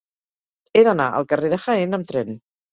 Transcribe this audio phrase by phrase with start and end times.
[0.79, 2.37] He d'anar al carrer de Jaén amb tren.